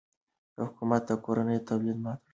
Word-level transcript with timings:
حکومت 0.67 1.01
د 1.09 1.11
کورني 1.25 1.57
تولید 1.67 1.97
ملاتړ 2.03 2.19
کوي. 2.21 2.29